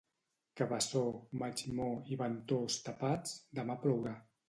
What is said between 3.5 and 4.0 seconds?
demà